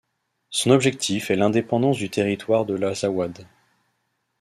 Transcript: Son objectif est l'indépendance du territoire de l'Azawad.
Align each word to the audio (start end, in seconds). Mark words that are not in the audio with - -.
Son 0.49 0.71
objectif 0.71 1.29
est 1.29 1.35
l'indépendance 1.35 1.97
du 1.97 2.09
territoire 2.09 2.65
de 2.65 2.73
l'Azawad. 2.73 3.45